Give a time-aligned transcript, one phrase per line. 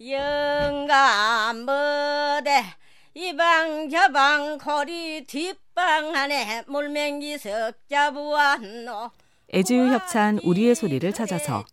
[0.00, 2.62] 영감 뭐대
[3.14, 9.10] 이방 저방 거리 뒷방 안에 물맹기 석자 부았노.
[9.52, 11.64] 애지유 협찬 우리의 소리를 찾아서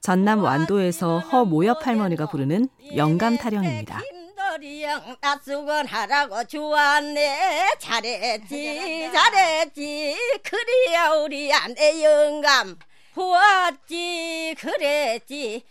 [0.00, 3.98] 전남 완도에서 허 모엽 할머니가 부르는 영감 타령입니다.
[3.98, 7.66] 김도리영 낯수건 하라고 주었네.
[7.80, 10.16] 잘했지 잘했지.
[10.44, 12.78] 그리야 우리 아내 영감.
[13.12, 15.64] 보았지 그랬지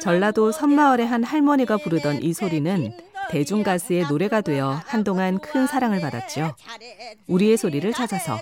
[0.00, 2.92] 전라도 섬마을의 한 할머니가 부르던 이 소리는
[3.30, 6.54] 대중가수의 노래가 되어 한동안 큰 사랑을 받았죠.
[7.26, 8.38] 우리의 소리를 찾아서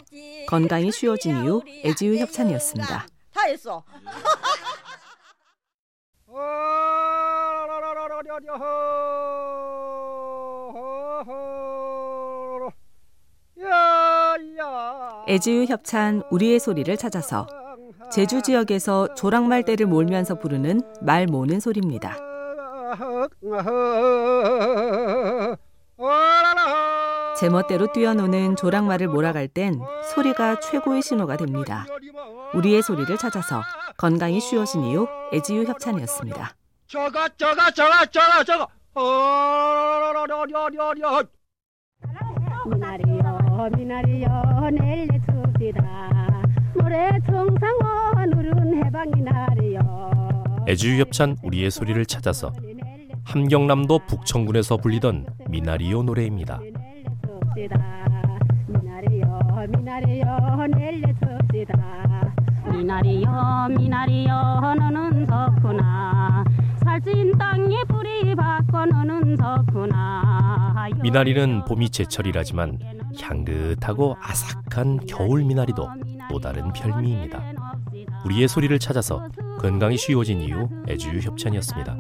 [0.46, 3.06] 건강이 쉬워진 이후 애지유 협찬이었습니다.
[3.32, 3.82] 다 했어.
[15.26, 17.46] 애지유 협찬 우리의 소리를 찾아서
[18.14, 22.16] 제주 지역에서 조랑말대를 몰면서 부르는 말 모는 소리입니다.
[27.36, 29.80] 제멋대로 뛰어노는 조랑말을 몰아갈 땐
[30.14, 31.86] 소리가 최고의 신호가 됩니다.
[32.54, 33.62] 우리의 소리를 찾아서
[33.96, 36.54] 건강이 쉬워진 이후 애지유 협찬이었습니다.
[36.86, 38.68] 저가 저가 저가 저가 저가
[42.70, 44.28] 미나리요 미나리요
[44.70, 46.10] 낼래 춥시다
[46.74, 48.03] 노래 나리요
[50.66, 52.52] 애주협찬 우리의 소리를 찾아서
[53.24, 56.60] 함경남도 북청군에서 불리던 미나리요 노래입니다.
[62.72, 64.32] 미나리요 미나리요
[64.78, 66.44] 너는 좋구나.
[66.82, 70.88] 살찐 땅에 뿌리 박고 너는 좋구나.
[71.02, 72.78] 미나리는 봄이 제철이라지만
[73.20, 75.88] 향긋하고 아삭한 겨울 미나리도
[76.30, 77.63] 또 다른 별미입니다.
[78.24, 79.28] 우리의 소리를 찾아서
[79.60, 81.98] 건강이 쉬워진 이후 애주유 협찬이었습니다.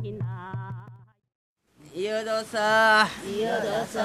[1.96, 2.58] 이어져서
[3.24, 4.02] 이어져서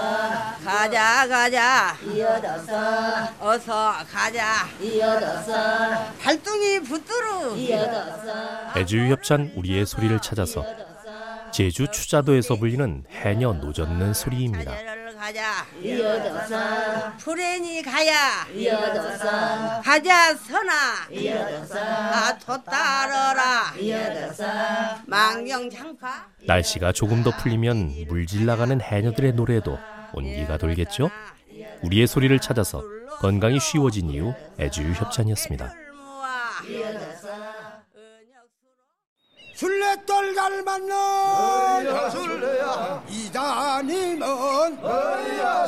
[0.63, 1.95] 가자 가자.
[2.05, 2.73] 이어져서
[3.39, 4.67] 어서 가자.
[4.79, 7.57] 이어져서 발등이 붙도록.
[7.57, 10.63] 이어져서 애주유 협찬 우리의 소리를 찾아서
[11.51, 14.71] 제주 추자도에서 불리는 해녀 노젓는 소리입니다.
[15.17, 18.45] 가자 이어져서 푸렌이 가야.
[18.53, 19.68] 이어져서
[20.03, 23.73] 선아 이어져서 아토 따르라.
[23.77, 24.43] 이어져서
[25.07, 26.27] 망경 장파?
[26.45, 29.77] 날씨가 조금 더 풀리면 물질 나가는 해녀들의 노래에도
[30.13, 31.09] 온기가 돌겠죠?
[31.81, 32.81] 우리의 소리를 찾아서
[33.19, 35.73] 건강이 쉬워진 이후 애주유 협찬이었습니다.
[39.55, 40.33] 술래떨
[42.11, 44.23] 술래야 이다님은
[44.83, 45.67] 어야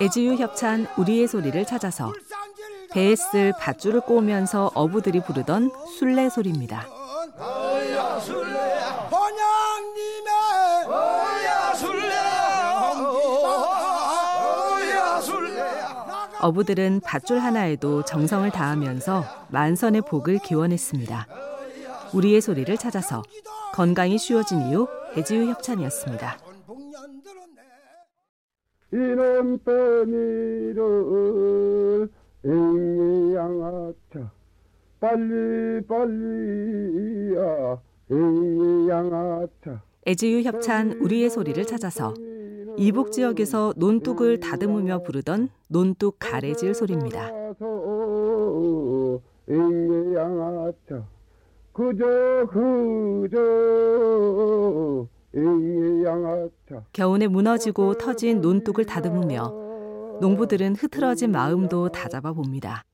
[0.00, 2.12] 애지유 협찬 우리의 소리를 찾아서
[2.92, 6.86] 배에 쓸 밧줄을 꼬으면서 어부들이 부르던 술래 소리입니다.
[16.40, 21.26] 어부들은 밧줄 하나에도 정성을 다하면서 만선의 복을 기원했습니다.
[22.14, 23.22] 우리의 소리를 찾아서
[23.74, 26.49] 건강이 쉬워진 이후 애지유 협찬이었습니다.
[28.92, 30.80] 이놈 빼미를
[32.44, 34.32] 잉양아차.
[34.98, 37.80] 빨리 빨리야
[38.10, 39.82] 잉양아차.
[40.08, 42.14] 애지유 협찬 우리의 소리를 찾아서
[42.76, 47.30] 이북 지역에서 논뚝을 다듬으며 부르던 논뚝 가래질 소리입니다.
[49.48, 51.06] 잉양아차.
[51.72, 53.38] 그저 그저
[55.32, 56.59] 잉양아차
[56.92, 59.52] 겨우내 무너지고 터진 논뚝을 다듬으며
[60.20, 62.84] 농부들은 흐트러진 마음도 다잡아 봅니다.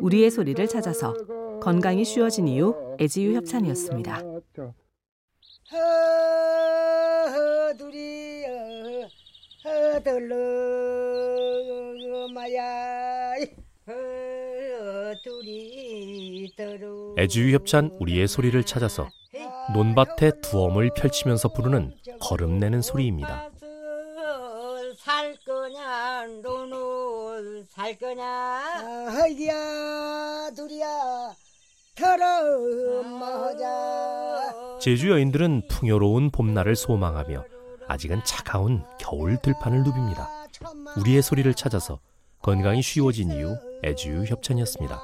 [0.00, 1.12] 우리의 소리를 찾아서
[1.60, 4.22] 건강이 쉬워진 이후 애지유 협찬이었습니다.
[17.18, 19.08] 애주유 협찬 우리의 소리를 찾아서
[19.72, 23.50] 논밭에 두엄을 펼치면서 부르는 거름내는 소리입니다.
[24.98, 31.32] 살 거냐 논을 살 거냐 허이야 둘이야
[31.96, 37.44] 털어 먹자 제주 여인들은 풍요로운 봄날을 소망하며
[37.88, 40.28] 아직은 차가운 겨울 들판을 누빕니다.
[40.98, 41.98] 우리의 소리를 찾아서
[42.40, 45.00] 건강이 쉬워진 이후 애주유 협찬이었습니다.